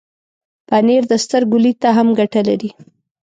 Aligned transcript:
پنېر 0.67 1.03
د 1.09 1.13
سترګو 1.23 1.57
لید 1.63 1.77
ته 1.83 1.89
هم 1.97 2.07
ګټه 2.19 2.41
لري. 2.49 2.69